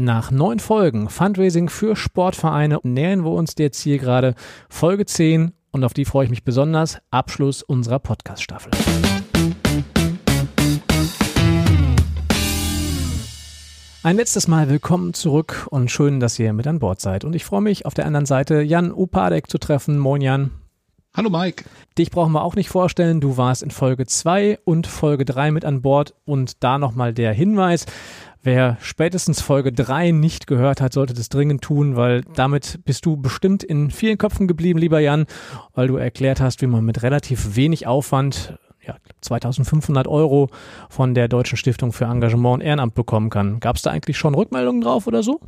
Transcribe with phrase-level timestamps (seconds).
[0.00, 4.36] Nach neun Folgen Fundraising für Sportvereine nähern wir uns jetzt hier gerade
[4.68, 6.98] Folge 10 und auf die freue ich mich besonders.
[7.10, 8.70] Abschluss unserer Podcast-Staffel.
[14.04, 17.24] Ein letztes Mal willkommen zurück und schön, dass ihr mit an Bord seid.
[17.24, 19.98] Und ich freue mich, auf der anderen Seite Jan Upadek zu treffen.
[19.98, 20.52] Moin Jan.
[21.18, 21.64] Hallo Mike.
[21.98, 23.20] Dich brauchen wir auch nicht vorstellen.
[23.20, 26.14] Du warst in Folge 2 und Folge 3 mit an Bord.
[26.24, 27.86] Und da nochmal der Hinweis.
[28.44, 33.16] Wer spätestens Folge 3 nicht gehört hat, sollte das dringend tun, weil damit bist du
[33.16, 35.26] bestimmt in vielen Köpfen geblieben, lieber Jan,
[35.74, 38.56] weil du erklärt hast, wie man mit relativ wenig Aufwand
[38.86, 40.50] ja, 2500 Euro
[40.88, 43.58] von der Deutschen Stiftung für Engagement und Ehrenamt bekommen kann.
[43.58, 45.40] Gab es da eigentlich schon Rückmeldungen drauf oder so?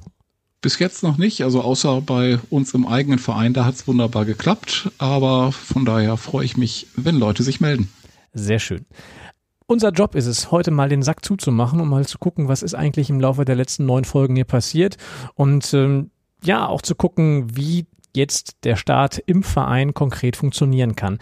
[0.62, 4.26] Bis jetzt noch nicht, also außer bei uns im eigenen Verein, da hat es wunderbar
[4.26, 7.90] geklappt, aber von daher freue ich mich, wenn Leute sich melden.
[8.34, 8.84] Sehr schön.
[9.66, 12.74] Unser Job ist es, heute mal den Sack zuzumachen und mal zu gucken, was ist
[12.74, 14.98] eigentlich im Laufe der letzten neun Folgen hier passiert
[15.34, 16.10] und ähm,
[16.42, 21.18] ja, auch zu gucken, wie jetzt der Staat im Verein konkret funktionieren kann.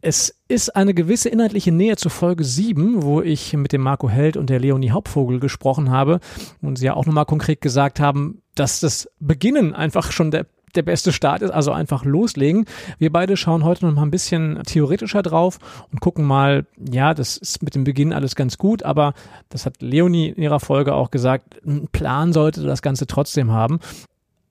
[0.00, 4.36] Es ist eine gewisse inhaltliche Nähe zu Folge 7, wo ich mit dem Marco Held
[4.36, 6.20] und der Leonie Hauptvogel gesprochen habe
[6.60, 10.82] und sie ja auch nochmal konkret gesagt haben, dass das Beginnen einfach schon der der
[10.82, 12.66] beste Start ist, also einfach loslegen.
[12.98, 15.58] Wir beide schauen heute noch mal ein bisschen theoretischer drauf
[15.90, 19.14] und gucken mal, ja, das ist mit dem Beginn alles ganz gut, aber
[19.48, 23.80] das hat Leonie in ihrer Folge auch gesagt, ein Plan sollte das Ganze trotzdem haben.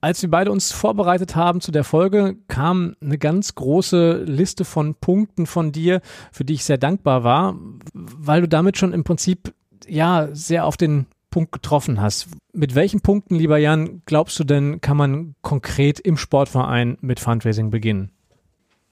[0.00, 4.94] Als wir beide uns vorbereitet haben zu der Folge, kam eine ganz große Liste von
[4.94, 7.56] Punkten von dir, für die ich sehr dankbar war,
[7.94, 9.52] weil du damit schon im Prinzip
[9.88, 12.28] ja sehr auf den Punkt getroffen hast.
[12.52, 17.70] Mit welchen Punkten, lieber Jan, glaubst du denn, kann man konkret im Sportverein mit Fundraising
[17.70, 18.10] beginnen?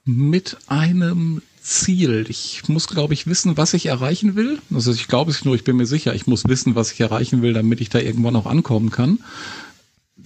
[0.05, 2.27] Mit einem Ziel.
[2.28, 4.61] Ich muss, glaube ich, wissen, was ich erreichen will.
[4.73, 7.43] Also ich glaube es nur, ich bin mir sicher, ich muss wissen, was ich erreichen
[7.43, 9.19] will, damit ich da irgendwann auch ankommen kann.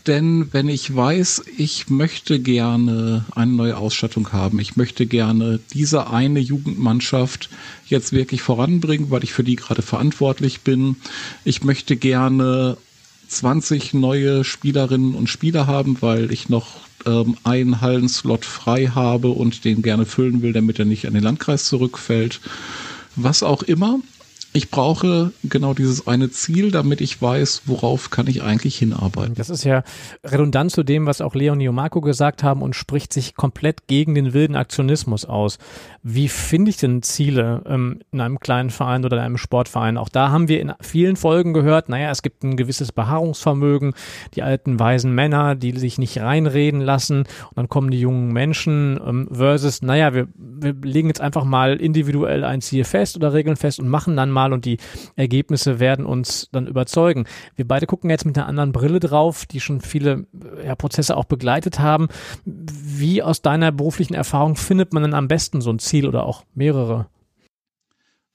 [0.06, 6.08] Denn wenn ich weiß, ich möchte gerne eine neue Ausstattung haben, ich möchte gerne diese
[6.08, 7.50] eine Jugendmannschaft
[7.86, 10.96] jetzt wirklich voranbringen, weil ich für die gerade verantwortlich bin.
[11.44, 12.78] Ich möchte gerne
[13.28, 19.64] 20 neue Spielerinnen und Spieler haben, weil ich noch ähm, einen Hallenslot frei habe und
[19.64, 22.40] den gerne füllen will, damit er nicht an den Landkreis zurückfällt.
[23.16, 24.00] Was auch immer
[24.52, 29.34] ich brauche genau dieses eine Ziel, damit ich weiß, worauf kann ich eigentlich hinarbeiten.
[29.34, 29.84] Das ist ja
[30.24, 34.14] redundant zu dem, was auch Leonie und Marco gesagt haben und spricht sich komplett gegen
[34.14, 35.58] den wilden Aktionismus aus.
[36.02, 39.98] Wie finde ich denn Ziele ähm, in einem kleinen Verein oder in einem Sportverein?
[39.98, 43.92] Auch da haben wir in vielen Folgen gehört, naja, es gibt ein gewisses Beharrungsvermögen,
[44.34, 48.98] die alten weisen Männer, die sich nicht reinreden lassen und dann kommen die jungen Menschen
[49.06, 53.56] ähm, versus, naja, wir, wir legen jetzt einfach mal individuell ein Ziel fest oder Regeln
[53.56, 54.78] fest und machen dann mal und die
[55.16, 57.26] Ergebnisse werden uns dann überzeugen.
[57.56, 60.24] Wir beide gucken jetzt mit einer anderen Brille drauf, die schon viele
[60.64, 62.08] ja, Prozesse auch begleitet haben.
[62.46, 66.44] Wie aus deiner beruflichen Erfahrung findet man denn am besten so ein Ziel oder auch
[66.54, 67.06] mehrere?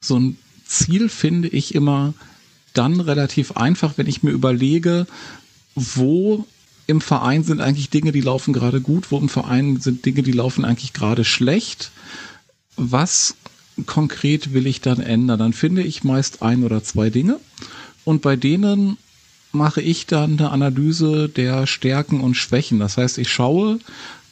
[0.02, 2.14] So ein Ziel finde ich immer
[2.74, 5.08] dann relativ einfach, wenn ich mir überlege,
[5.76, 6.46] wo
[6.88, 10.32] im Verein sind eigentlich Dinge, die laufen gerade gut, wo im Verein sind Dinge, die
[10.32, 11.92] laufen eigentlich gerade schlecht.
[12.76, 13.36] Was
[13.86, 15.40] konkret will ich dann ändern?
[15.40, 17.40] Dann finde ich meist ein oder zwei Dinge
[18.04, 18.98] und bei denen
[19.52, 22.80] mache ich dann eine Analyse der Stärken und Schwächen.
[22.80, 23.80] Das heißt, ich schaue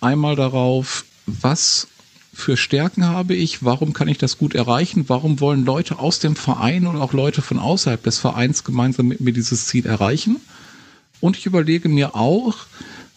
[0.02, 1.88] einmal darauf, was
[2.34, 6.36] für Stärken habe ich, warum kann ich das gut erreichen, warum wollen Leute aus dem
[6.36, 10.38] Verein und auch Leute von außerhalb des Vereins gemeinsam mit mir dieses Ziel erreichen.
[11.22, 12.56] Und ich überlege mir auch,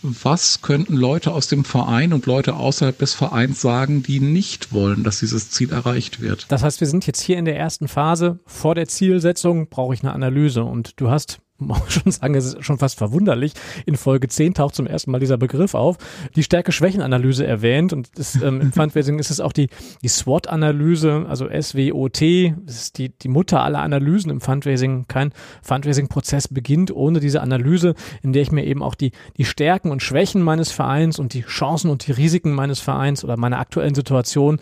[0.03, 5.03] was könnten Leute aus dem Verein und Leute außerhalb des Vereins sagen, die nicht wollen,
[5.03, 6.47] dass dieses Ziel erreicht wird.
[6.49, 8.39] Das heißt, wir sind jetzt hier in der ersten Phase.
[8.47, 12.47] Vor der Zielsetzung brauche ich eine Analyse und du hast man muss schon sagen, es
[12.47, 13.53] ist schon fast verwunderlich.
[13.87, 15.97] In Folge 10 taucht zum ersten Mal dieser Begriff auf.
[16.35, 19.69] Die Stärke-Schwächen-Analyse erwähnt und das, ähm, im Fundraising ist es auch die,
[20.03, 22.23] die SWOT-Analyse, also SWOT,
[22.65, 25.07] das ist die, die Mutter aller Analysen im Fundraising.
[25.09, 29.91] Kein Fundraising-Prozess beginnt ohne diese Analyse, in der ich mir eben auch die, die Stärken
[29.91, 33.95] und Schwächen meines Vereins und die Chancen und die Risiken meines Vereins oder meiner aktuellen
[33.95, 34.61] Situation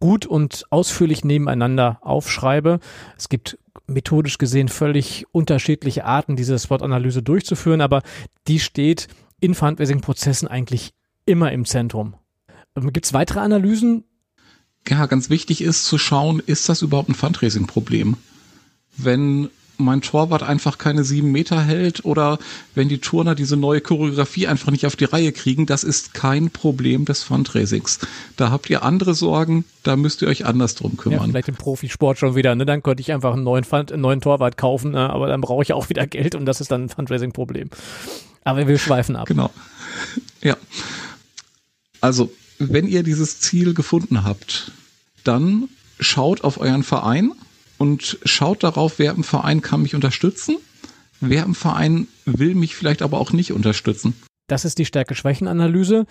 [0.00, 2.78] gut und ausführlich nebeneinander aufschreibe.
[3.16, 3.58] Es gibt
[3.88, 8.02] methodisch gesehen völlig unterschiedliche Arten, diese SWOT-Analyse durchzuführen, aber
[8.46, 9.08] die steht
[9.40, 10.92] in Fundraising-Prozessen eigentlich
[11.24, 12.14] immer im Zentrum.
[12.76, 14.04] Ähm, Gibt es weitere Analysen?
[14.88, 18.16] Ja, ganz wichtig ist zu schauen, ist das überhaupt ein Fundraising-Problem?
[18.96, 22.38] Wenn mein Torwart einfach keine sieben Meter hält oder
[22.74, 26.50] wenn die Turner diese neue Choreografie einfach nicht auf die Reihe kriegen, das ist kein
[26.50, 28.00] Problem des Fundraisings.
[28.36, 31.20] Da habt ihr andere Sorgen, da müsst ihr euch anders drum kümmern.
[31.20, 32.66] Ja, vielleicht im Profisport schon wieder, ne?
[32.66, 35.08] Dann könnte ich einfach einen neuen, Fund, einen neuen Torwart kaufen, ne?
[35.10, 37.70] aber dann brauche ich auch wieder Geld und das ist dann ein Fundraising-Problem.
[38.44, 39.26] Aber wir schweifen ab.
[39.26, 39.50] Genau.
[40.42, 40.56] Ja.
[42.00, 44.72] Also, wenn ihr dieses Ziel gefunden habt,
[45.24, 45.68] dann
[46.00, 47.32] schaut auf euren Verein
[47.78, 50.56] und schaut darauf, wer im Verein kann mich unterstützen,
[51.20, 54.14] wer im Verein will mich vielleicht aber auch nicht unterstützen.
[54.48, 56.06] Das ist die Stärke-Schwächen-Analyse.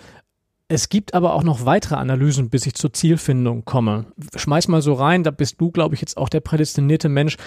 [0.70, 4.08] Es gibt aber auch noch weitere Analysen, bis ich zur Zielfindung komme.
[4.36, 7.38] Schmeiß mal so rein, da bist du, glaube ich, jetzt auch der prädestinierte Mensch.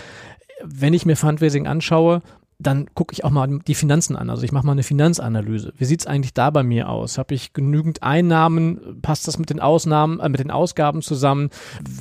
[0.62, 2.22] Wenn ich mir Fundraising anschaue,
[2.60, 4.28] dann gucke ich auch mal die Finanzen an.
[4.28, 5.72] Also ich mache mal eine Finanzanalyse.
[5.76, 7.16] Wie sieht es eigentlich da bei mir aus?
[7.16, 9.00] Habe ich genügend Einnahmen?
[9.00, 11.48] Passt das mit den Ausnahmen, äh, mit den Ausgaben zusammen?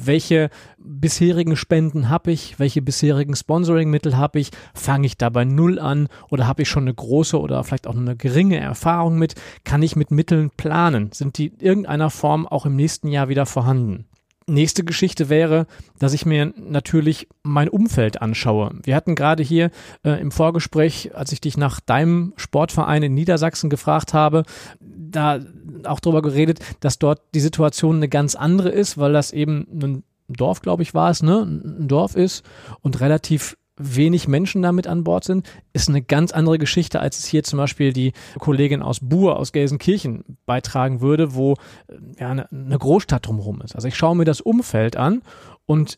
[0.04, 2.60] Welche bisherigen Spenden habe ich?
[2.60, 4.52] Welche bisherigen Sponsoring-Mittel habe ich?
[4.74, 7.96] Fange ich da bei Null an oder habe ich schon eine große oder vielleicht auch
[7.96, 9.36] eine geringe Erfahrung mit?
[9.64, 11.12] Kann ich mit Mitteln planen?
[11.14, 14.09] Sind die in irgendeiner Form auch im nächsten Jahr wieder vorhanden?
[14.50, 15.68] Nächste Geschichte wäre,
[16.00, 18.72] dass ich mir natürlich mein Umfeld anschaue.
[18.84, 19.72] Wir hatten gerade hier
[20.04, 24.44] äh, im Vorgespräch, als ich dich nach deinem Sportverein in Niedersachsen gefragt habe,
[24.80, 25.40] da
[25.86, 30.04] auch darüber geredet, dass dort die Situation eine ganz andere ist, weil das eben ein
[30.28, 31.42] Dorf, glaube ich, war es, ne?
[31.42, 32.44] Ein Dorf ist
[32.82, 37.26] und relativ wenig Menschen damit an Bord sind, ist eine ganz andere Geschichte, als es
[37.26, 41.54] hier zum Beispiel die Kollegin aus Buhr, aus Gelsenkirchen beitragen würde, wo
[41.88, 43.76] äh, ja, eine, eine Großstadt drumherum ist.
[43.76, 45.24] Also ich schaue mir das Umfeld an
[45.66, 45.98] und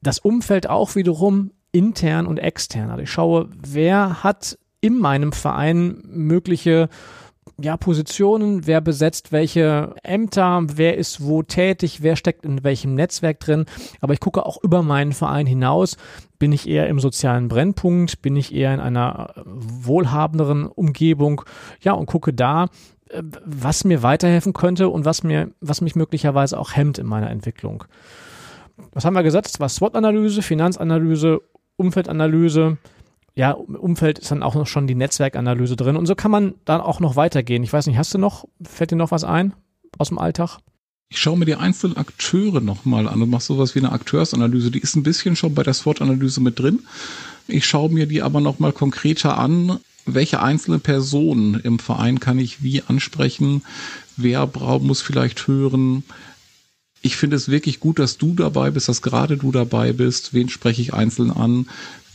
[0.00, 2.90] das Umfeld auch wiederum intern und extern.
[2.90, 6.88] Also ich schaue, wer hat in meinem Verein mögliche
[7.60, 13.40] ja, Positionen, wer besetzt welche Ämter, wer ist wo tätig, wer steckt in welchem Netzwerk
[13.40, 13.66] drin.
[14.00, 15.96] Aber ich gucke auch über meinen Verein hinaus.
[16.38, 18.22] Bin ich eher im sozialen Brennpunkt?
[18.22, 21.42] Bin ich eher in einer wohlhabenderen Umgebung?
[21.80, 22.66] Ja, und gucke da,
[23.08, 27.30] äh, was mir weiterhelfen könnte und was mir, was mich möglicherweise auch hemmt in meiner
[27.30, 27.84] Entwicklung.
[28.92, 29.46] Was haben wir gesagt?
[29.46, 31.40] Das war SWOT-Analyse, Finanzanalyse,
[31.76, 32.78] Umfeldanalyse
[33.38, 35.96] ja, Umfeld ist dann auch noch schon die Netzwerkanalyse drin.
[35.96, 37.62] Und so kann man dann auch noch weitergehen.
[37.62, 39.54] Ich weiß nicht, hast du noch, fällt dir noch was ein
[39.96, 40.58] aus dem Alltag?
[41.08, 44.72] Ich schaue mir die einzelnen Akteure nochmal an und mache sowas wie eine Akteursanalyse.
[44.72, 46.80] Die ist ein bisschen schon bei der SWOT-Analyse mit drin.
[47.46, 49.78] Ich schaue mir die aber nochmal konkreter an.
[50.04, 53.62] Welche einzelne Person im Verein kann ich wie ansprechen?
[54.16, 54.50] Wer
[54.80, 56.02] muss vielleicht hören?
[57.08, 60.34] Ich finde es wirklich gut, dass du dabei bist, dass gerade du dabei bist.
[60.34, 61.66] Wen spreche ich einzeln an?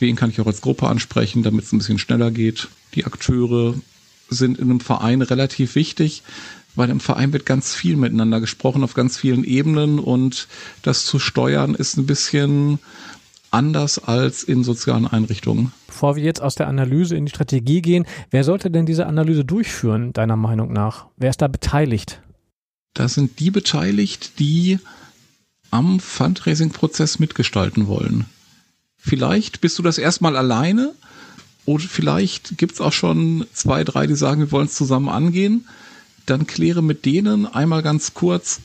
[0.03, 2.67] wen kann ich auch als Gruppe ansprechen, damit es ein bisschen schneller geht.
[2.93, 3.73] Die Akteure
[4.29, 6.23] sind in einem Verein relativ wichtig,
[6.75, 10.47] weil im Verein wird ganz viel miteinander gesprochen auf ganz vielen Ebenen und
[10.81, 12.79] das zu steuern ist ein bisschen
[13.49, 15.71] anders als in sozialen Einrichtungen.
[15.87, 19.45] Bevor wir jetzt aus der Analyse in die Strategie gehen, wer sollte denn diese Analyse
[19.45, 21.05] durchführen, deiner Meinung nach?
[21.15, 22.22] Wer ist da beteiligt?
[22.93, 24.79] Da sind die beteiligt, die
[25.71, 28.25] am Fundraising-Prozess mitgestalten wollen.
[28.97, 30.93] Vielleicht bist du das erstmal alleine
[31.65, 35.67] oder vielleicht gibt's auch schon zwei, drei, die sagen, wir wollen es zusammen angehen.
[36.25, 38.61] Dann kläre mit denen einmal ganz kurz,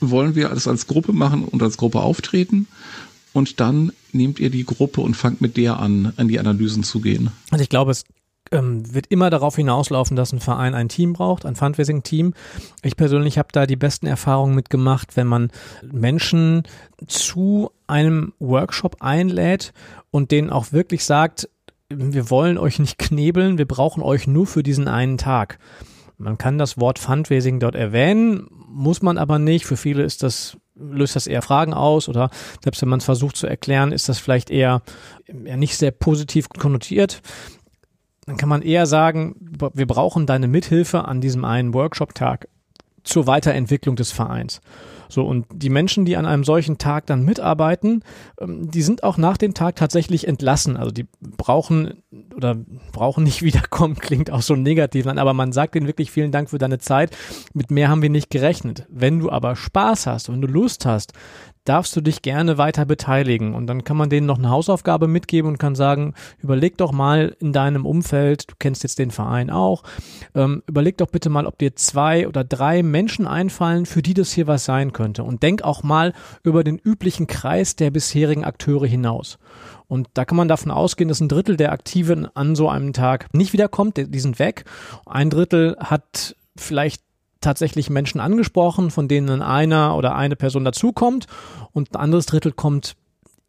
[0.00, 2.66] wollen wir alles als Gruppe machen und als Gruppe auftreten?
[3.32, 7.00] Und dann nehmt ihr die Gruppe und fangt mit der an, an die Analysen zu
[7.00, 7.30] gehen.
[7.50, 8.04] Also ich glaube, es
[8.52, 12.34] ähm, wird immer darauf hinauslaufen, dass ein Verein ein Team braucht, ein Fundraising-Team.
[12.82, 15.50] Ich persönlich habe da die besten Erfahrungen mitgemacht, wenn man
[15.82, 16.62] Menschen
[17.06, 19.72] zu einem Workshop einlädt
[20.10, 21.48] und denen auch wirklich sagt,
[21.88, 25.58] wir wollen euch nicht knebeln, wir brauchen euch nur für diesen einen Tag.
[26.16, 29.66] Man kann das Wort Fundraising dort erwähnen, muss man aber nicht.
[29.66, 32.30] Für viele ist das löst das eher Fragen aus oder
[32.64, 34.82] selbst wenn man es versucht zu erklären, ist das vielleicht eher,
[35.26, 37.20] eher nicht sehr positiv konnotiert
[38.26, 39.34] dann kann man eher sagen,
[39.74, 42.48] wir brauchen deine Mithilfe an diesem einen Workshop-Tag
[43.02, 44.60] zur Weiterentwicklung des Vereins.
[45.12, 48.02] So, und die Menschen, die an einem solchen Tag dann mitarbeiten,
[48.40, 50.78] ähm, die sind auch nach dem Tag tatsächlich entlassen.
[50.78, 52.02] Also die brauchen
[52.34, 52.56] oder
[52.92, 56.48] brauchen nicht wiederkommen, klingt auch so negativ an, aber man sagt ihnen wirklich vielen Dank
[56.48, 57.14] für deine Zeit.
[57.52, 58.86] Mit mehr haben wir nicht gerechnet.
[58.88, 61.12] Wenn du aber Spaß hast, wenn du Lust hast,
[61.64, 63.54] darfst du dich gerne weiter beteiligen.
[63.54, 67.36] Und dann kann man denen noch eine Hausaufgabe mitgeben und kann sagen, überleg doch mal
[67.38, 69.84] in deinem Umfeld, du kennst jetzt den Verein auch,
[70.34, 74.32] ähm, überleg doch bitte mal, ob dir zwei oder drei Menschen einfallen, für die das
[74.32, 75.24] hier was sein könnte.
[75.24, 79.38] Und denk auch mal über den üblichen Kreis der bisherigen Akteure hinaus.
[79.86, 83.28] Und da kann man davon ausgehen, dass ein Drittel der Aktiven an so einem Tag
[83.34, 84.64] nicht wiederkommt, die sind weg.
[85.04, 87.02] Ein Drittel hat vielleicht
[87.42, 91.26] tatsächlich Menschen angesprochen, von denen einer oder eine Person dazukommt
[91.72, 92.96] und ein anderes Drittel kommt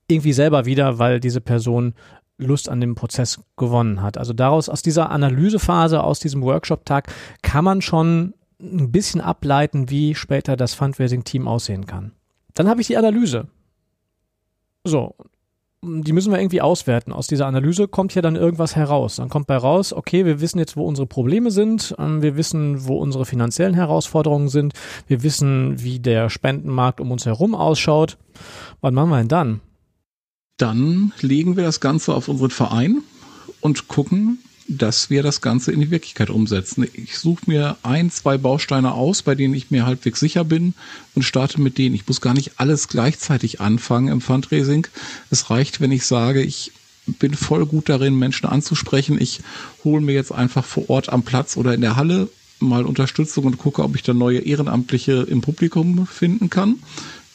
[0.07, 1.93] irgendwie selber wieder, weil diese Person
[2.37, 4.17] Lust an dem Prozess gewonnen hat.
[4.17, 10.15] Also daraus, aus dieser Analysephase, aus diesem Workshop-Tag, kann man schon ein bisschen ableiten, wie
[10.15, 12.13] später das Fundraising-Team aussehen kann.
[12.53, 13.47] Dann habe ich die Analyse.
[14.83, 15.15] So,
[15.85, 17.11] die müssen wir irgendwie auswerten.
[17.11, 19.17] Aus dieser Analyse kommt ja dann irgendwas heraus.
[19.17, 22.87] Dann kommt bei raus, okay, wir wissen jetzt, wo unsere Probleme sind, ähm, wir wissen,
[22.87, 24.73] wo unsere finanziellen Herausforderungen sind,
[25.07, 28.17] wir wissen, wie der Spendenmarkt um uns herum ausschaut.
[28.81, 29.61] Was machen wir denn dann?
[30.57, 33.01] Dann legen wir das Ganze auf unseren Verein
[33.59, 36.87] und gucken, dass wir das Ganze in die Wirklichkeit umsetzen.
[36.93, 40.73] Ich suche mir ein, zwei Bausteine aus, bei denen ich mir halbwegs sicher bin
[41.15, 41.95] und starte mit denen.
[41.95, 44.87] Ich muss gar nicht alles gleichzeitig anfangen im Fundraising.
[45.29, 46.71] Es reicht, wenn ich sage, ich
[47.05, 49.19] bin voll gut darin, Menschen anzusprechen.
[49.19, 49.41] Ich
[49.83, 52.29] hole mir jetzt einfach vor Ort am Platz oder in der Halle
[52.59, 56.79] mal Unterstützung und gucke, ob ich da neue Ehrenamtliche im Publikum finden kann.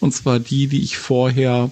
[0.00, 1.70] Und zwar die, die ich vorher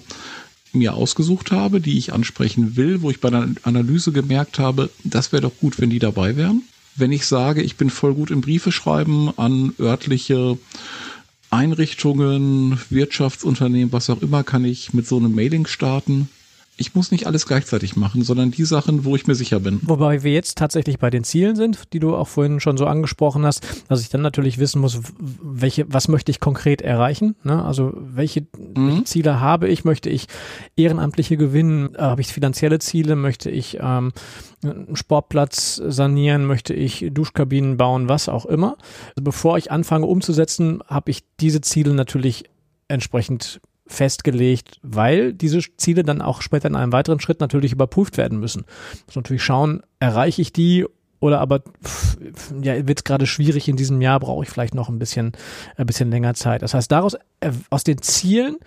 [0.73, 5.31] mir ausgesucht habe, die ich ansprechen will, wo ich bei der Analyse gemerkt habe, das
[5.31, 6.63] wäre doch gut, wenn die dabei wären.
[6.95, 10.57] Wenn ich sage, ich bin voll gut im Briefe schreiben an örtliche
[11.49, 16.29] Einrichtungen, Wirtschaftsunternehmen, was auch immer, kann ich mit so einem Mailing starten
[16.77, 19.79] ich muss nicht alles gleichzeitig machen, sondern die Sachen, wo ich mir sicher bin.
[19.83, 23.45] Wobei wir jetzt tatsächlich bei den Zielen sind, die du auch vorhin schon so angesprochen
[23.45, 27.35] hast, dass ich dann natürlich wissen muss, welche, was möchte ich konkret erreichen?
[27.43, 27.63] Ne?
[27.63, 28.89] Also welche, mhm.
[28.89, 29.85] welche, Ziele habe ich?
[29.85, 30.27] Möchte ich
[30.75, 31.97] Ehrenamtliche gewinnen?
[31.97, 33.15] Habe ich finanzielle Ziele?
[33.15, 34.11] Möchte ich ähm,
[34.63, 36.45] einen Sportplatz sanieren?
[36.45, 38.07] Möchte ich Duschkabinen bauen?
[38.07, 38.77] Was auch immer.
[39.09, 42.43] Also bevor ich anfange umzusetzen, habe ich diese Ziele natürlich
[42.87, 48.39] entsprechend festgelegt, weil diese Ziele dann auch später in einem weiteren Schritt natürlich überprüft werden
[48.39, 48.65] müssen.
[49.05, 50.85] Muss natürlich schauen, erreiche ich die
[51.19, 51.61] oder aber
[52.61, 55.31] ja, wird es gerade schwierig in diesem Jahr, brauche ich vielleicht noch ein bisschen,
[55.75, 56.61] ein bisschen länger Zeit.
[56.61, 58.57] Das heißt, daraus äh, aus den Zielen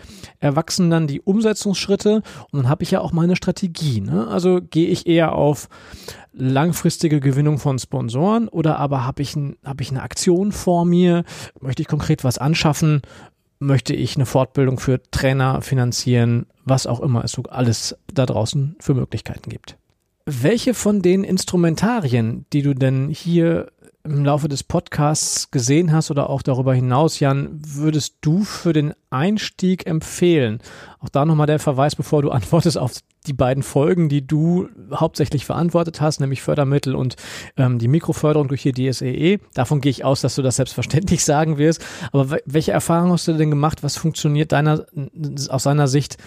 [0.40, 4.00] erwachsen dann die Umsetzungsschritte und dann habe ich ja auch meine Strategie.
[4.00, 4.26] Ne?
[4.26, 5.68] Also gehe ich eher auf
[6.32, 11.24] langfristige Gewinnung von Sponsoren oder aber habe ich, ein, hab ich eine Aktion vor mir,
[11.60, 13.02] möchte ich konkret was anschaffen,
[13.61, 18.76] möchte ich eine Fortbildung für Trainer finanzieren, was auch immer es so alles da draußen
[18.81, 19.76] für Möglichkeiten gibt.
[20.32, 23.72] Welche von den Instrumentarien, die du denn hier
[24.04, 28.94] im Laufe des Podcasts gesehen hast oder auch darüber hinaus, Jan, würdest du für den
[29.10, 30.60] Einstieg empfehlen?
[31.00, 32.92] Auch da nochmal der Verweis, bevor du antwortest auf
[33.26, 37.16] die beiden Folgen, die du hauptsächlich verantwortet hast, nämlich Fördermittel und
[37.56, 39.34] ähm, die Mikroförderung durch die DSEE.
[39.34, 39.38] E.
[39.54, 41.84] Davon gehe ich aus, dass du das selbstverständlich sagen wirst.
[42.12, 43.82] Aber welche Erfahrungen hast du denn gemacht?
[43.82, 44.87] Was funktioniert deiner,
[45.49, 46.18] aus seiner Sicht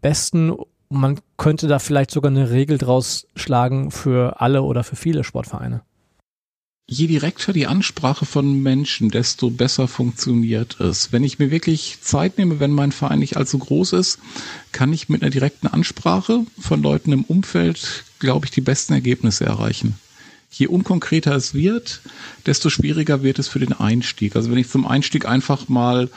[0.00, 0.56] besten?
[0.90, 5.82] Man könnte da vielleicht sogar eine Regel draus schlagen für alle oder für viele Sportvereine
[6.90, 11.12] je direkter die Ansprache von Menschen, desto besser funktioniert es.
[11.12, 14.18] Wenn ich mir wirklich Zeit nehme, wenn mein Verein nicht allzu groß ist,
[14.72, 19.44] kann ich mit einer direkten Ansprache von Leuten im Umfeld, glaube ich, die besten Ergebnisse
[19.44, 19.96] erreichen.
[20.50, 22.00] Je unkonkreter es wird,
[22.46, 24.34] desto schwieriger wird es für den Einstieg.
[24.34, 26.08] Also wenn ich zum Einstieg einfach mal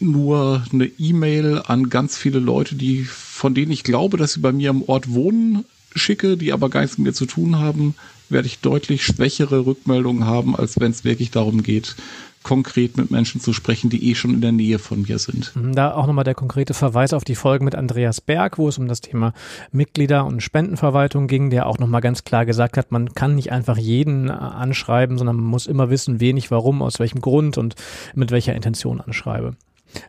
[0.00, 4.52] nur eine E-Mail an ganz viele Leute, die von denen ich glaube, dass sie bei
[4.52, 5.64] mir im Ort wohnen,
[5.94, 7.94] schicke, die aber gar nichts mit mir zu tun haben,
[8.28, 11.96] werde ich deutlich schwächere Rückmeldungen haben, als wenn es wirklich darum geht,
[12.42, 15.54] konkret mit Menschen zu sprechen, die eh schon in der Nähe von mir sind.
[15.56, 18.78] Mhm, da auch nochmal der konkrete Verweis auf die Folge mit Andreas Berg, wo es
[18.78, 19.34] um das Thema
[19.72, 23.76] Mitglieder und Spendenverwaltung ging, der auch nochmal ganz klar gesagt hat, man kann nicht einfach
[23.76, 27.74] jeden äh, anschreiben, sondern man muss immer wissen, wen ich warum, aus welchem Grund und
[28.14, 29.54] mit welcher Intention anschreibe.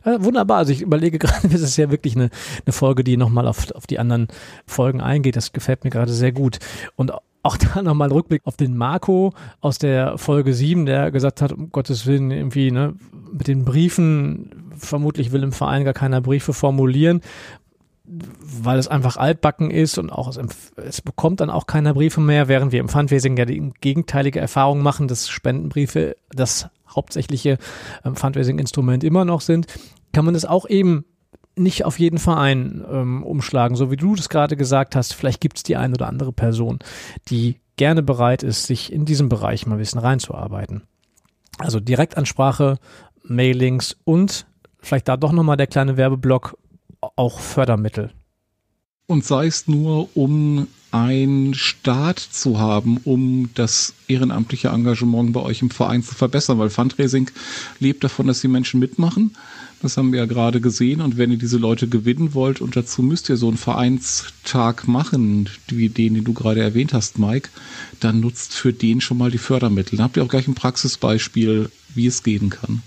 [0.04, 0.58] Äh, wunderbar.
[0.58, 2.30] Also ich überlege gerade, das ist ja wirklich eine,
[2.64, 4.28] eine Folge, die nochmal auf, auf die anderen
[4.66, 5.36] Folgen eingeht.
[5.36, 6.58] Das gefällt mir gerade sehr gut.
[6.96, 11.52] Und auch da nochmal Rückblick auf den Marco aus der Folge 7, der gesagt hat,
[11.52, 12.94] um Gottes Willen, irgendwie, ne,
[13.32, 17.20] mit den Briefen, vermutlich will im Verein gar keiner Briefe formulieren,
[18.04, 20.38] weil es einfach altbacken ist und auch es,
[20.76, 24.82] es, bekommt dann auch keiner Briefe mehr, während wir im Fundraising ja die gegenteilige Erfahrung
[24.82, 27.58] machen, dass Spendenbriefe das hauptsächliche
[28.04, 29.66] ähm, Fundraising-Instrument immer noch sind,
[30.12, 31.04] kann man das auch eben
[31.56, 35.14] nicht auf jeden Verein ähm, umschlagen, so wie du das gerade gesagt hast.
[35.14, 36.78] Vielleicht gibt es die eine oder andere Person,
[37.28, 40.82] die gerne bereit ist, sich in diesem Bereich mal ein bisschen reinzuarbeiten.
[41.58, 42.78] Also Direktansprache,
[43.22, 44.46] Mailings und
[44.80, 46.56] vielleicht da doch nochmal der kleine Werbeblock,
[47.00, 48.10] auch Fördermittel.
[49.10, 55.62] Und sei es nur, um einen Start zu haben, um das ehrenamtliche Engagement bei euch
[55.62, 57.28] im Verein zu verbessern, weil Fundraising
[57.80, 59.32] lebt davon, dass die Menschen mitmachen.
[59.82, 61.00] Das haben wir ja gerade gesehen.
[61.00, 65.48] Und wenn ihr diese Leute gewinnen wollt, und dazu müsst ihr so einen Vereinstag machen,
[65.66, 67.48] wie den, den du gerade erwähnt hast, Mike,
[67.98, 69.96] dann nutzt für den schon mal die Fördermittel.
[69.96, 72.84] Dann habt ihr auch gleich ein Praxisbeispiel, wie es gehen kann.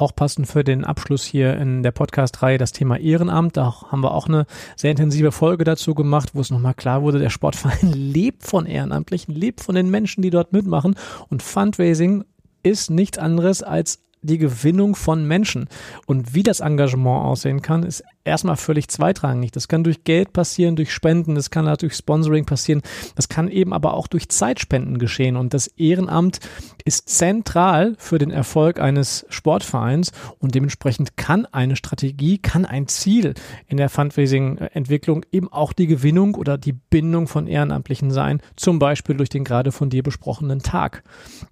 [0.00, 3.56] Auch passend für den Abschluss hier in der Podcast-Reihe das Thema Ehrenamt.
[3.56, 7.18] Da haben wir auch eine sehr intensive Folge dazu gemacht, wo es nochmal klar wurde,
[7.18, 10.96] der Sportverein lebt von Ehrenamtlichen, lebt von den Menschen, die dort mitmachen.
[11.28, 12.24] Und Fundraising
[12.62, 15.68] ist nichts anderes als die Gewinnung von Menschen.
[16.06, 19.50] Und wie das Engagement aussehen kann, ist erstmal völlig zweitrangig.
[19.52, 22.82] Das kann durch Geld passieren, durch Spenden, das kann durch Sponsoring passieren,
[23.14, 25.36] das kann eben aber auch durch Zeitspenden geschehen.
[25.36, 26.40] Und das Ehrenamt
[26.84, 33.34] ist zentral für den Erfolg eines Sportvereins und dementsprechend kann eine Strategie, kann ein Ziel
[33.66, 39.16] in der Fundraising-Entwicklung eben auch die Gewinnung oder die Bindung von Ehrenamtlichen sein, zum Beispiel
[39.16, 41.04] durch den gerade von dir besprochenen Tag.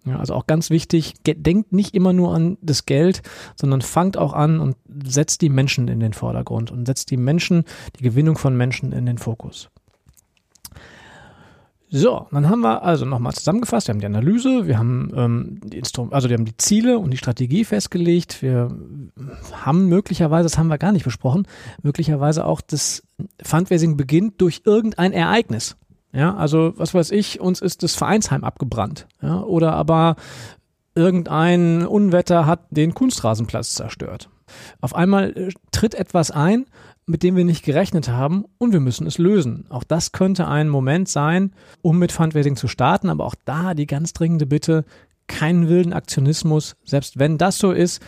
[0.05, 3.23] Ja, also auch ganz wichtig, denkt nicht immer nur an das Geld,
[3.57, 7.65] sondern fangt auch an und setzt die Menschen in den Vordergrund und setzt die Menschen,
[7.99, 9.71] die Gewinnung von Menschen in den Fokus.
[11.91, 15.81] So, dann haben wir also nochmal zusammengefasst, wir haben die Analyse, wir haben ähm, die
[16.11, 18.71] also wir haben die Ziele und die Strategie festgelegt, wir
[19.53, 21.47] haben möglicherweise, das haben wir gar nicht besprochen,
[21.83, 23.03] möglicherweise auch das
[23.43, 25.77] Fundraising beginnt durch irgendein Ereignis.
[26.13, 29.07] Ja, also was weiß ich, uns ist das Vereinsheim abgebrannt.
[29.23, 30.17] Ja, oder aber
[30.95, 34.29] irgendein Unwetter hat den Kunstrasenplatz zerstört.
[34.81, 36.67] Auf einmal äh, tritt etwas ein,
[37.07, 39.67] mit dem wir nicht gerechnet haben und wir müssen es lösen.
[39.71, 43.87] Auch das könnte ein Moment sein, um mit Fundraising zu starten, aber auch da die
[43.87, 44.85] ganz dringende Bitte,
[45.27, 46.77] keinen wilden Aktionismus.
[46.85, 48.03] Selbst wenn das so ist,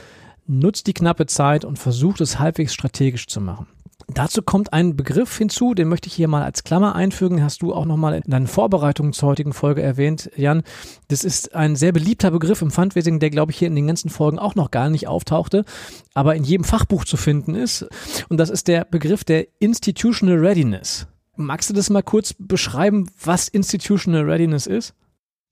[0.47, 3.67] nutzt die knappe Zeit und versucht es halbwegs strategisch zu machen.
[4.15, 7.73] Dazu kommt ein Begriff hinzu, den möchte ich hier mal als Klammer einfügen, hast du
[7.73, 10.65] auch nochmal in deinen Vorbereitungen zur heutigen Folge erwähnt, Jan.
[11.09, 14.11] Das ist ein sehr beliebter Begriff im Fundraising, der, glaube ich, hier in den ganzen
[14.11, 15.65] Folgen auch noch gar nicht auftauchte,
[16.13, 17.87] aber in jedem Fachbuch zu finden ist.
[18.29, 21.07] Und das ist der Begriff der Institutional Readiness.
[21.37, 24.95] Magst du das mal kurz beschreiben, was Institutional Readiness ist?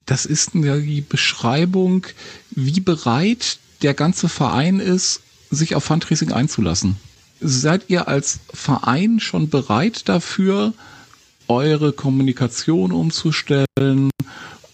[0.04, 2.06] Das ist die Beschreibung,
[2.50, 6.96] wie bereit der ganze Verein ist, sich auf Fundraising einzulassen
[7.40, 10.72] seid ihr als Verein schon bereit dafür,
[11.48, 14.10] eure Kommunikation umzustellen,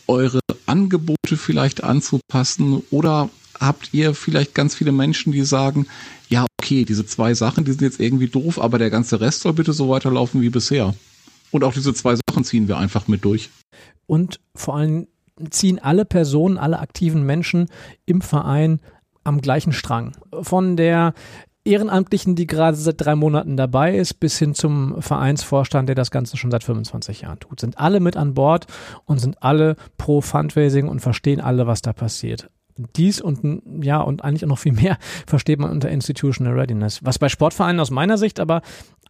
[0.06, 5.86] eure Angebote vielleicht anzupassen oder habt ihr vielleicht ganz viele Menschen, die sagen,
[6.28, 9.52] ja, okay, diese zwei Sachen, die sind jetzt irgendwie doof, aber der ganze Rest soll
[9.52, 10.94] bitte so weiterlaufen wie bisher.
[11.50, 13.50] Und auch diese zwei Sachen ziehen wir einfach mit durch.
[14.06, 15.06] Und vor allem
[15.50, 17.68] ziehen alle Personen, alle aktiven Menschen
[18.06, 18.80] im Verein
[19.22, 20.16] am gleichen Strang.
[20.42, 21.14] Von der
[21.64, 26.36] Ehrenamtlichen, die gerade seit drei Monaten dabei ist, bis hin zum Vereinsvorstand, der das Ganze
[26.36, 27.60] schon seit 25 Jahren tut.
[27.60, 28.66] Sind alle mit an Bord
[29.06, 32.50] und sind alle pro Fundraising und verstehen alle, was da passiert.
[32.96, 37.00] Dies und ja, und eigentlich auch noch viel mehr versteht man unter Institutional Readiness.
[37.02, 38.62] Was bei Sportvereinen aus meiner Sicht aber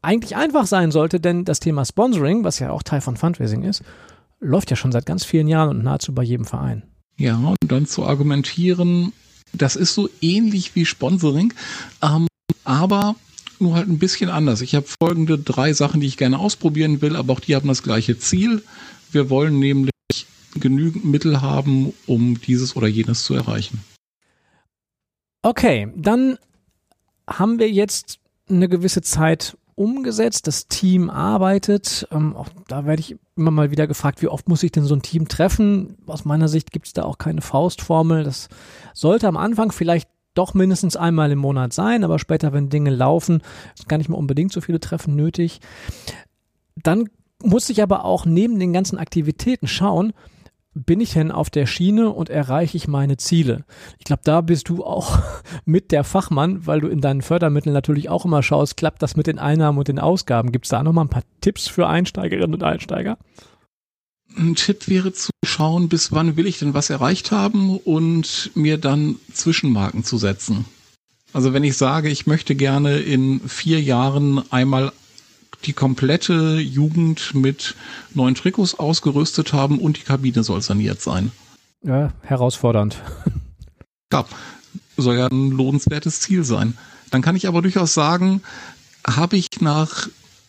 [0.03, 3.83] eigentlich einfach sein sollte, denn das Thema Sponsoring, was ja auch Teil von Fundraising ist,
[4.38, 6.83] läuft ja schon seit ganz vielen Jahren und nahezu bei jedem Verein.
[7.17, 9.12] Ja, und dann zu argumentieren,
[9.53, 11.55] das ist so ähnlich wie Sponsoring.
[12.03, 12.27] Ähm,
[12.64, 13.16] aber
[13.61, 14.61] nur halt ein bisschen anders.
[14.61, 17.83] Ich habe folgende drei Sachen, die ich gerne ausprobieren will, aber auch die haben das
[17.83, 18.62] gleiche Ziel.
[19.12, 19.92] Wir wollen nämlich
[20.55, 23.81] genügend Mittel haben, um dieses oder jenes zu erreichen.
[25.42, 26.38] Okay, dann
[27.29, 30.46] haben wir jetzt eine gewisse Zeit umgesetzt.
[30.46, 32.07] Das Team arbeitet.
[32.11, 34.94] Ähm, auch da werde ich immer mal wieder gefragt, wie oft muss ich denn so
[34.94, 35.96] ein Team treffen?
[36.07, 38.24] Aus meiner Sicht gibt es da auch keine Faustformel.
[38.24, 38.48] Das
[38.92, 43.42] sollte am Anfang vielleicht doch mindestens einmal im Monat sein, aber später, wenn Dinge laufen,
[43.77, 45.61] ist gar nicht mehr unbedingt so viele Treffen nötig.
[46.77, 47.09] Dann
[47.42, 50.12] muss ich aber auch neben den ganzen Aktivitäten schauen,
[50.75, 53.64] bin ich denn auf der Schiene und erreiche ich meine Ziele?
[53.99, 55.20] Ich glaube, da bist du auch
[55.64, 59.29] mit der Fachmann, weil du in deinen Fördermitteln natürlich auch immer schaust, klappt das mit
[59.29, 60.51] den Einnahmen und den Ausgaben?
[60.51, 63.18] Gibt es da nochmal ein paar Tipps für Einsteigerinnen und Einsteiger?
[64.37, 68.79] Ein Tipp wäre zu schauen, bis wann will ich denn was erreicht haben und mir
[68.79, 70.64] dann Zwischenmarken zu setzen.
[71.33, 74.92] Also wenn ich sage, ich möchte gerne in vier Jahren einmal
[75.64, 77.75] die komplette Jugend mit
[78.12, 81.33] neuen Trikots ausgerüstet haben und die Kabine soll saniert sein.
[81.83, 83.03] Ja, herausfordernd.
[84.12, 84.25] Ja,
[84.97, 86.77] soll ja ein lohnenswertes Ziel sein.
[87.11, 88.42] Dann kann ich aber durchaus sagen,
[89.07, 90.09] habe ich nach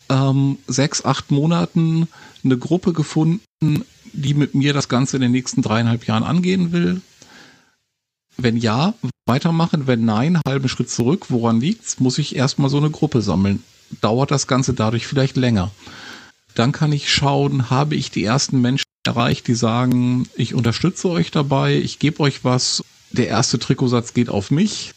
[0.10, 2.08] ähm, sechs, acht Monaten
[2.43, 7.02] eine Gruppe gefunden, die mit mir das Ganze in den nächsten dreieinhalb Jahren angehen will?
[8.38, 8.94] Wenn ja,
[9.26, 9.88] weitermachen.
[9.88, 11.28] Wenn nein, halben Schritt zurück.
[11.30, 12.00] Woran liegt's?
[12.00, 13.63] Muss ich erstmal so eine Gruppe sammeln.
[14.02, 15.72] Dauert das Ganze dadurch vielleicht länger.
[16.54, 21.30] Dann kann ich schauen, habe ich die ersten Menschen erreicht, die sagen, ich unterstütze euch
[21.30, 24.94] dabei, ich gebe euch was, der erste Trikotsatz geht auf mich.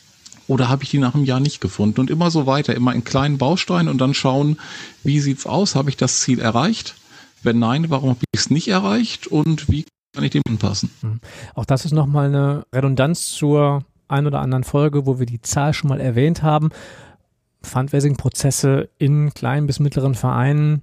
[0.47, 2.01] Oder habe ich die nach einem Jahr nicht gefunden?
[2.01, 4.59] Und immer so weiter, immer in kleinen Bausteinen und dann schauen,
[5.05, 5.75] wie sieht's aus?
[5.75, 6.95] Habe ich das Ziel erreicht?
[7.43, 10.91] Wenn nein, warum habe ich es nicht erreicht und wie kann ich dem anpassen?
[11.03, 11.21] Mhm.
[11.55, 15.75] Auch das ist nochmal eine Redundanz zur ein oder anderen Folge, wo wir die Zahl
[15.75, 16.71] schon mal erwähnt haben.
[17.63, 20.83] Fundraising-Prozesse in kleinen bis mittleren Vereinen,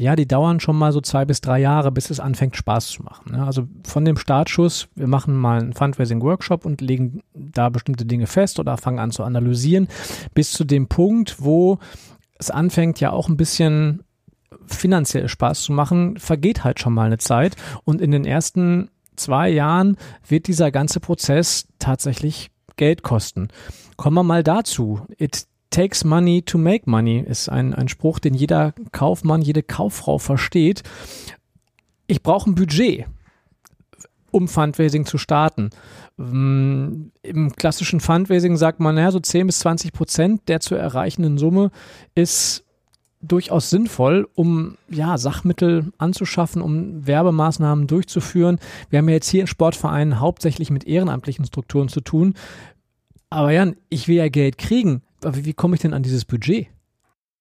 [0.00, 3.02] ja, die dauern schon mal so zwei bis drei Jahre, bis es anfängt Spaß zu
[3.02, 3.32] machen.
[3.32, 3.44] Ne?
[3.44, 8.60] Also von dem Startschuss, wir machen mal einen Fundraising-Workshop und legen da bestimmte Dinge fest
[8.60, 9.88] oder fangen an zu analysieren,
[10.34, 11.78] bis zu dem Punkt, wo
[12.38, 14.04] es anfängt ja auch ein bisschen
[14.66, 19.48] finanziell Spaß zu machen, vergeht halt schon mal eine Zeit und in den ersten zwei
[19.50, 23.48] Jahren wird dieser ganze Prozess tatsächlich Geld kosten.
[23.96, 25.00] Kommen wir mal dazu.
[25.18, 30.18] It takes money to make money ist ein, ein Spruch, den jeder Kaufmann, jede Kauffrau
[30.18, 30.82] versteht.
[32.06, 33.06] Ich brauche ein Budget,
[34.30, 35.70] um Fundraising zu starten.
[36.16, 41.36] Mm, Im klassischen Fundraising sagt man, naja, so 10 bis 20 Prozent der zu erreichenden
[41.36, 41.70] Summe
[42.14, 42.64] ist
[43.20, 48.58] durchaus sinnvoll, um ja, Sachmittel anzuschaffen, um Werbemaßnahmen durchzuführen.
[48.90, 52.34] Wir haben ja jetzt hier in Sportvereinen hauptsächlich mit ehrenamtlichen Strukturen zu tun.
[53.30, 55.02] Aber Jan, ich will ja Geld kriegen.
[55.24, 56.68] Aber wie komme ich denn an dieses Budget?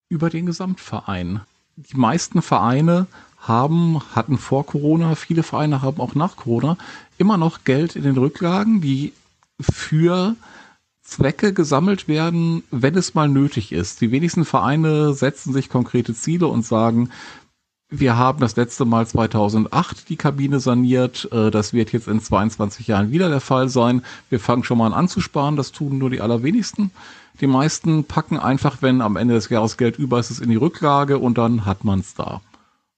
[0.09, 1.41] Über den Gesamtverein.
[1.75, 3.07] Die meisten Vereine
[3.39, 6.77] haben, hatten vor Corona, viele Vereine haben auch nach Corona
[7.17, 9.13] immer noch Geld in den Rücklagen, die
[9.59, 10.35] für
[11.07, 14.01] Zwecke gesammelt werden, wenn es mal nötig ist.
[14.01, 17.09] Die wenigsten Vereine setzen sich konkrete Ziele und sagen,
[17.89, 21.29] wir haben das letzte Mal 2008 die Kabine saniert.
[21.31, 24.03] Äh, das wird jetzt in 22 Jahren wieder der Fall sein.
[24.29, 25.55] Wir fangen schon mal an anzusparen.
[25.55, 26.91] Das tun nur die allerwenigsten.
[27.39, 30.57] Die meisten packen einfach, wenn am Ende des Jahres Geld über ist, es in die
[30.57, 32.41] Rücklage und dann hat man es da.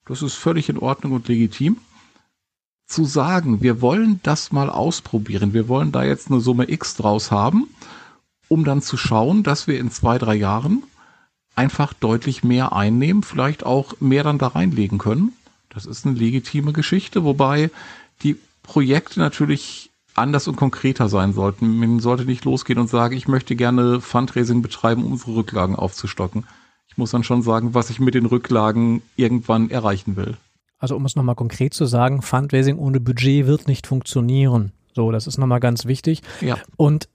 [0.07, 1.77] Das ist völlig in Ordnung und legitim.
[2.89, 7.29] Zu sagen, wir wollen das mal ausprobieren, wir wollen da jetzt eine Summe X draus
[7.29, 7.67] haben,
[8.47, 10.81] um dann zu schauen, dass wir in zwei, drei Jahren
[11.53, 15.33] einfach deutlich mehr einnehmen, vielleicht auch mehr dann da reinlegen können.
[15.69, 17.69] Das ist eine legitime Geschichte, wobei
[18.23, 21.77] die Projekte natürlich anders und konkreter sein sollten.
[21.77, 26.45] Man sollte nicht losgehen und sagen, ich möchte gerne Fundraising betreiben, um unsere Rücklagen aufzustocken.
[26.87, 30.37] Ich muss dann schon sagen, was ich mit den Rücklagen irgendwann erreichen will.
[30.79, 34.71] Also um es nochmal konkret zu sagen, Fundraising ohne Budget wird nicht funktionieren.
[34.93, 36.21] So, das ist nochmal ganz wichtig.
[36.41, 36.57] Ja.
[36.77, 37.09] Und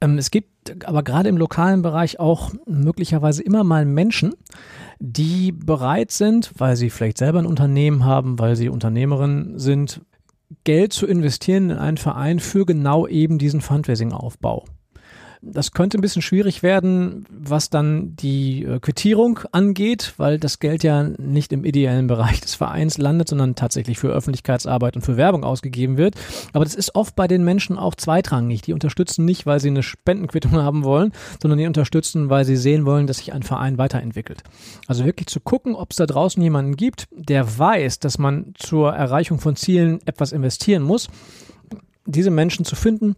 [0.00, 4.34] ähm, es gibt aber gerade im lokalen Bereich auch möglicherweise immer mal Menschen,
[4.98, 10.00] die bereit sind, weil sie vielleicht selber ein Unternehmen haben, weil sie Unternehmerin sind,
[10.64, 14.64] Geld zu investieren in einen Verein für genau eben diesen Fundraising-Aufbau.
[15.46, 20.82] Das könnte ein bisschen schwierig werden, was dann die äh, Quittierung angeht, weil das Geld
[20.82, 25.44] ja nicht im ideellen Bereich des Vereins landet, sondern tatsächlich für Öffentlichkeitsarbeit und für Werbung
[25.44, 26.14] ausgegeben wird.
[26.52, 28.62] Aber das ist oft bei den Menschen auch zweitrangig.
[28.62, 32.86] Die unterstützen nicht, weil sie eine Spendenquittung haben wollen, sondern die unterstützen, weil sie sehen
[32.86, 34.42] wollen, dass sich ein Verein weiterentwickelt.
[34.86, 38.92] Also wirklich zu gucken, ob es da draußen jemanden gibt, der weiß, dass man zur
[38.92, 41.08] Erreichung von Zielen etwas investieren muss.
[42.06, 43.16] Diese Menschen zu finden,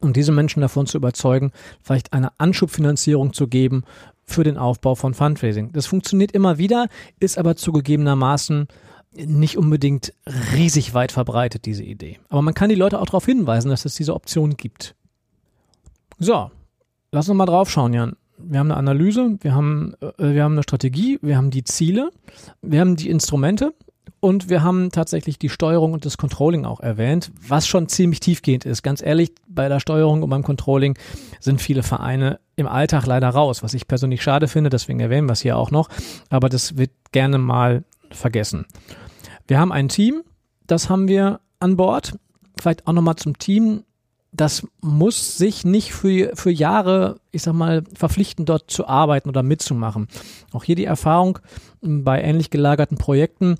[0.00, 3.84] und diese Menschen davon zu überzeugen, vielleicht eine Anschubfinanzierung zu geben
[4.24, 5.72] für den Aufbau von Fundraising.
[5.72, 6.88] Das funktioniert immer wieder,
[7.20, 8.68] ist aber zugegebenermaßen
[9.16, 10.12] nicht unbedingt
[10.54, 12.18] riesig weit verbreitet, diese Idee.
[12.28, 14.96] Aber man kann die Leute auch darauf hinweisen, dass es diese Option gibt.
[16.18, 16.50] So,
[17.12, 18.16] lass uns mal drauf schauen, Jan.
[18.36, 22.10] Wir haben eine Analyse, wir haben, äh, wir haben eine Strategie, wir haben die Ziele,
[22.62, 23.74] wir haben die Instrumente
[24.24, 28.64] und wir haben tatsächlich die Steuerung und das Controlling auch erwähnt, was schon ziemlich tiefgehend
[28.64, 28.82] ist.
[28.82, 30.96] Ganz ehrlich, bei der Steuerung und beim Controlling
[31.40, 35.34] sind viele Vereine im Alltag leider raus, was ich persönlich schade finde, deswegen erwähnen wir
[35.34, 35.90] es hier auch noch.
[36.30, 38.64] Aber das wird gerne mal vergessen.
[39.46, 40.22] Wir haben ein Team,
[40.66, 42.18] das haben wir an Bord.
[42.58, 43.84] Vielleicht auch nochmal zum Team.
[44.32, 49.42] Das muss sich nicht für, für Jahre, ich sag mal, verpflichten, dort zu arbeiten oder
[49.42, 50.08] mitzumachen.
[50.50, 51.40] Auch hier die Erfahrung
[51.82, 53.58] bei ähnlich gelagerten Projekten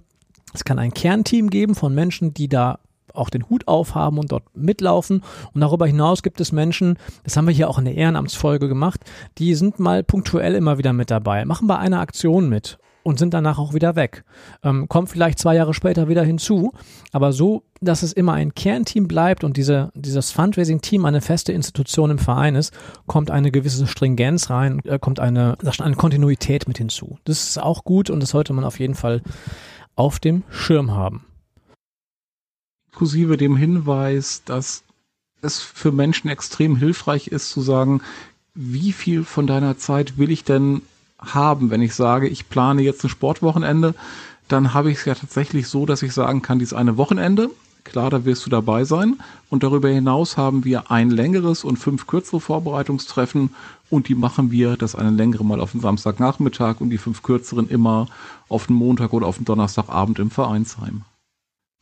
[0.55, 2.79] es kann ein Kernteam geben von Menschen, die da
[3.13, 5.23] auch den Hut aufhaben und dort mitlaufen.
[5.53, 9.01] Und darüber hinaus gibt es Menschen, das haben wir hier auch in der Ehrenamtsfolge gemacht,
[9.39, 13.35] die sind mal punktuell immer wieder mit dabei, machen bei einer Aktion mit und sind
[13.35, 14.25] danach auch wieder weg.
[14.63, 16.73] Ähm, kommt vielleicht zwei Jahre später wieder hinzu,
[17.13, 22.11] aber so, dass es immer ein Kernteam bleibt und diese, dieses Fundraising-Team eine feste Institution
[22.11, 22.73] im Verein ist,
[23.07, 27.19] kommt eine gewisse Stringenz rein, äh, kommt eine, eine Kontinuität mit hinzu.
[27.25, 29.21] Das ist auch gut und das sollte man auf jeden Fall
[29.97, 31.25] auf dem Schirm haben.
[32.87, 34.85] Inklusive dem Hinweis, dass
[35.43, 38.03] es für Menschen extrem hilfreich ist zu sagen,
[38.55, 40.83] wie viel von deiner Zeit will ich denn
[41.19, 43.95] haben, wenn ich sage, ich plane jetzt ein Sportwochenende,
[44.49, 47.51] dann habe ich es ja tatsächlich so, dass ich sagen kann, dies eine Wochenende,
[47.85, 49.19] klar, da wirst du dabei sein.
[49.51, 53.51] Und darüber hinaus haben wir ein längeres und fünf kürzere Vorbereitungstreffen
[53.91, 57.69] und die machen wir, das eine längere mal auf den Samstagnachmittag und die fünf kürzeren
[57.69, 58.09] immer
[58.49, 61.03] auf den Montag oder auf den Donnerstagabend im Vereinsheim.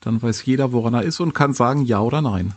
[0.01, 2.53] Dann weiß jeder, woran er ist und kann sagen ja oder nein.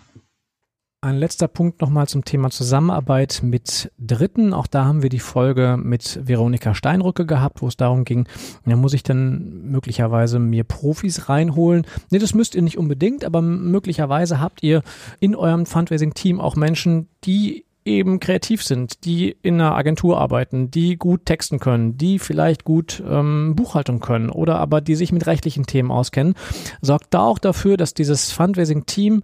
[1.05, 4.55] Ein letzter Punkt nochmal zum Thema Zusammenarbeit mit Dritten.
[4.55, 8.27] Auch da haben wir die Folge mit Veronika Steinrücke gehabt, wo es darum ging,
[8.65, 11.85] ja, muss ich denn möglicherweise mir Profis reinholen?
[12.09, 14.81] Nee, das müsst ihr nicht unbedingt, aber möglicherweise habt ihr
[15.19, 20.97] in eurem Fundraising-Team auch Menschen, die eben kreativ sind, die in einer Agentur arbeiten, die
[20.97, 25.67] gut texten können, die vielleicht gut ähm, Buchhaltung können oder aber die sich mit rechtlichen
[25.67, 26.33] Themen auskennen,
[26.81, 29.21] sorgt da auch dafür, dass dieses Fundraising-Team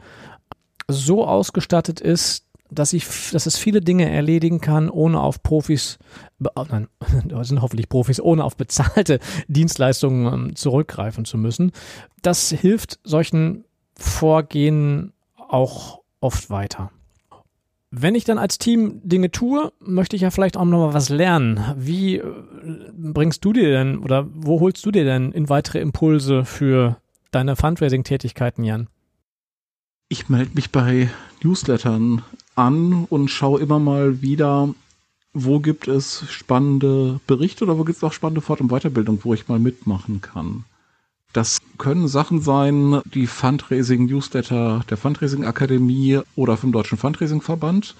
[0.91, 5.99] so ausgestattet ist, dass, ich, dass es viele Dinge erledigen kann, ohne auf Profis,
[6.56, 6.88] oh nein,
[7.25, 11.71] das sind hoffentlich Profis, ohne auf bezahlte Dienstleistungen ähm, zurückgreifen zu müssen.
[12.21, 13.65] Das hilft solchen
[13.97, 16.91] Vorgehen auch oft weiter.
[17.93, 21.10] Wenn ich dann als Team Dinge tue, möchte ich ja vielleicht auch noch mal was
[21.10, 21.60] lernen.
[21.75, 22.23] Wie äh,
[22.93, 26.97] bringst du dir denn oder wo holst du dir denn in weitere Impulse für
[27.32, 28.88] deine Fundraising-Tätigkeiten, Jan?
[30.12, 31.10] Ich melde mich bei
[31.41, 32.21] Newslettern
[32.56, 34.76] an und schaue immer mal wieder,
[35.32, 39.34] wo gibt es spannende Berichte oder wo gibt es auch spannende Fort- und Weiterbildung, wo
[39.34, 40.65] ich mal mitmachen kann.
[41.32, 47.95] Das können Sachen sein, die Fundraising-Newsletter der Fundraising Akademie oder vom Deutschen Fundraising Verband.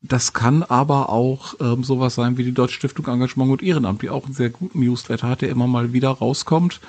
[0.00, 4.10] Das kann aber auch ähm, sowas sein wie die Deutsche Stiftung Engagement und Ehrenamt, die
[4.10, 6.80] auch einen sehr guten Newsletter hat, der immer mal wieder rauskommt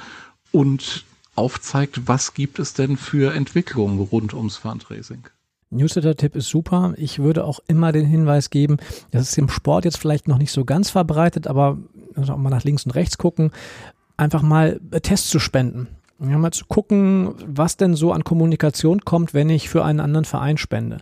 [0.52, 5.28] und aufzeigt, was gibt es denn für Entwicklungen rund ums Fundraising.
[5.72, 6.94] Newsletter-Tipp ist super.
[6.98, 8.78] Ich würde auch immer den Hinweis geben,
[9.12, 11.78] das ist im Sport jetzt vielleicht noch nicht so ganz verbreitet, aber
[12.16, 13.52] also auch mal nach links und rechts gucken,
[14.18, 15.88] einfach mal Tests zu spenden.
[16.20, 20.26] Ja, mal zu gucken, was denn so an Kommunikation kommt, wenn ich für einen anderen
[20.26, 21.00] Verein spende.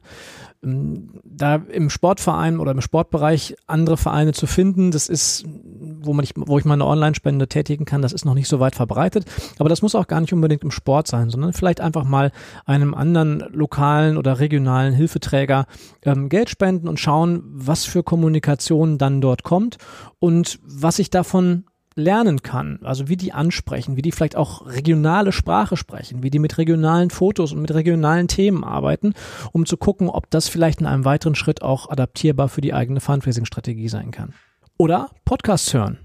[0.63, 6.23] Ähm, da im Sportverein oder im Sportbereich andere Vereine zu finden, das ist, wo man
[6.23, 9.25] ich, wo ich meine Online-Spende tätigen kann, das ist noch nicht so weit verbreitet.
[9.59, 12.31] Aber das muss auch gar nicht unbedingt im Sport sein, sondern vielleicht einfach mal
[12.65, 15.65] einem anderen lokalen oder regionalen Hilfeträger
[16.03, 19.77] ähm, Geld spenden und schauen, was für Kommunikation dann dort kommt
[20.19, 25.31] und was ich davon lernen kann, also wie die ansprechen, wie die vielleicht auch regionale
[25.31, 29.13] Sprache sprechen, wie die mit regionalen Fotos und mit regionalen Themen arbeiten,
[29.51, 33.01] um zu gucken, ob das vielleicht in einem weiteren Schritt auch adaptierbar für die eigene
[33.01, 34.33] Fundraising-Strategie sein kann.
[34.77, 35.99] Oder Podcasts hören.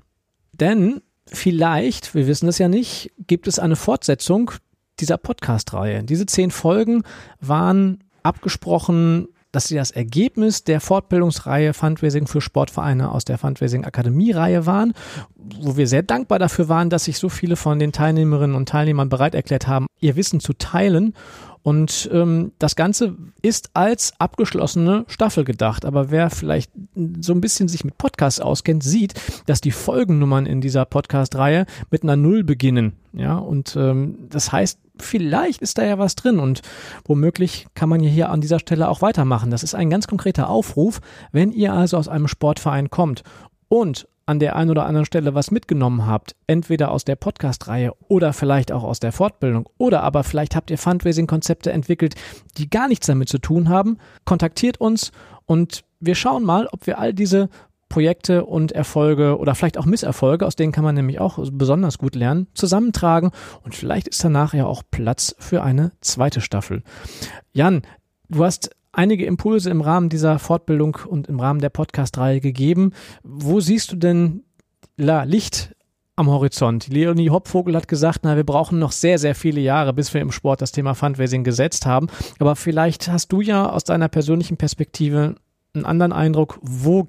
[0.53, 4.51] Denn vielleicht, wir wissen es ja nicht, gibt es eine Fortsetzung
[4.99, 6.03] dieser Podcast-Reihe.
[6.03, 7.03] Diese zehn Folgen
[7.41, 14.33] waren abgesprochen dass sie das Ergebnis der Fortbildungsreihe Fundraising für Sportvereine aus der Fundraising Akademie
[14.33, 14.93] Reihe waren,
[15.63, 19.09] wo wir sehr dankbar dafür waren, dass sich so viele von den Teilnehmerinnen und Teilnehmern
[19.09, 21.15] bereit erklärt haben, ihr Wissen zu teilen
[21.67, 25.85] und ähm, das Ganze ist als abgeschlossene Staffel gedacht.
[25.85, 26.71] Aber wer vielleicht
[27.21, 29.15] so ein bisschen sich mit Podcasts auskennt, sieht,
[29.47, 32.93] dass die Folgennummern in dieser Podcast-Reihe mit einer Null beginnen.
[33.15, 36.63] Ja, und ähm, das heißt, vielleicht ist da ja was drin und
[37.05, 39.51] womöglich kann man hier an dieser Stelle auch weitermachen.
[39.51, 41.01] Das ist ein ganz konkreter Aufruf,
[41.33, 43.23] wenn ihr also aus einem Sportverein kommt
[43.69, 48.33] und an der einen oder anderen Stelle was mitgenommen habt, entweder aus der Podcast-Reihe oder
[48.33, 52.17] vielleicht auch aus der Fortbildung oder aber vielleicht habt ihr Fundraising-Konzepte entwickelt,
[52.59, 55.13] die gar nichts damit zu tun haben, kontaktiert uns
[55.47, 57.49] und wir schauen mal, ob wir all diese
[57.89, 62.15] Projekte und Erfolge oder vielleicht auch Misserfolge, aus denen kann man nämlich auch besonders gut
[62.15, 63.31] lernen, zusammentragen
[63.63, 66.83] und vielleicht ist danach ja auch Platz für eine zweite Staffel.
[67.53, 67.83] Jan,
[68.29, 72.93] du hast einige Impulse im Rahmen dieser Fortbildung und im Rahmen der Podcast-Reihe gegeben.
[73.23, 74.43] Wo siehst du denn
[74.97, 75.77] Licht
[76.17, 76.89] am Horizont?
[76.89, 80.33] Leonie Hopvogel hat gesagt, na, wir brauchen noch sehr, sehr viele Jahre, bis wir im
[80.33, 82.09] Sport das Thema Fundraising gesetzt haben.
[82.39, 85.37] Aber vielleicht hast du ja aus deiner persönlichen Perspektive
[85.75, 86.59] einen anderen Eindruck.
[86.63, 87.07] Wo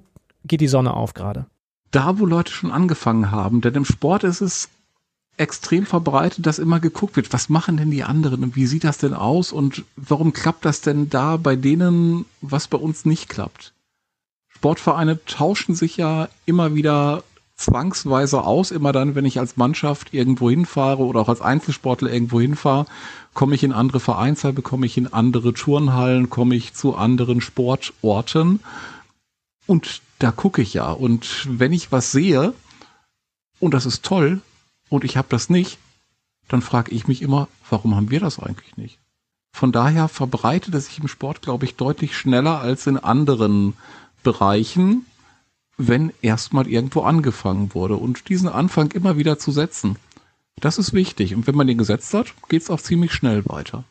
[0.47, 1.45] geht die Sonne auf gerade?
[1.91, 3.61] Da, wo Leute schon angefangen haben.
[3.61, 4.69] Denn im Sport ist es
[5.37, 8.97] extrem verbreitet, dass immer geguckt wird, was machen denn die anderen und wie sieht das
[8.97, 13.73] denn aus und warum klappt das denn da bei denen, was bei uns nicht klappt?
[14.49, 17.23] Sportvereine tauschen sich ja immer wieder
[17.57, 18.71] zwangsweise aus.
[18.71, 22.87] Immer dann, wenn ich als Mannschaft irgendwo hinfahre oder auch als Einzelsportler irgendwo hinfahre,
[23.33, 28.61] komme ich in andere Vereinshallen, bekomme ich in andere Turnhallen, komme ich zu anderen Sportorten.
[29.67, 30.91] Und da gucke ich ja.
[30.91, 32.53] Und wenn ich was sehe,
[33.59, 34.41] und das ist toll,
[34.89, 35.77] und ich habe das nicht,
[36.47, 38.99] dann frage ich mich immer, warum haben wir das eigentlich nicht?
[39.51, 43.73] Von daher verbreitet es sich im Sport, glaube ich, deutlich schneller als in anderen
[44.23, 45.05] Bereichen,
[45.77, 47.95] wenn erstmal irgendwo angefangen wurde.
[47.95, 49.97] Und diesen Anfang immer wieder zu setzen,
[50.59, 51.35] das ist wichtig.
[51.35, 53.83] Und wenn man den gesetzt hat, geht es auch ziemlich schnell weiter.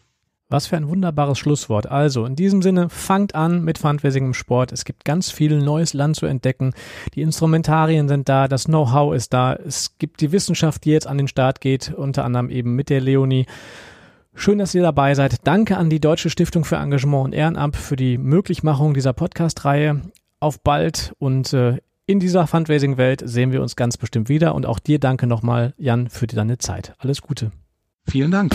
[0.49, 1.91] Was für ein wunderbares Schlusswort.
[1.91, 4.71] Also, in diesem Sinne, fangt an mit Fundraising im Sport.
[4.71, 6.73] Es gibt ganz viel neues Land zu entdecken.
[7.15, 9.55] Die Instrumentarien sind da, das Know-how ist da.
[9.55, 13.01] Es gibt die Wissenschaft, die jetzt an den Start geht, unter anderem eben mit der
[13.01, 13.47] Leonie.
[14.37, 15.45] Schön, dass ihr dabei seid.
[15.45, 20.03] Danke an die Deutsche Stiftung für Engagement und Ehrenamt für die Möglichmachung dieser Podcast-Reihe.
[20.39, 24.55] Auf bald und äh, in dieser Fundraising-Welt sehen wir uns ganz bestimmt wieder.
[24.55, 26.95] Und auch dir danke nochmal, Jan, für deine Zeit.
[26.99, 27.51] Alles Gute.
[28.07, 28.55] Vielen Dank.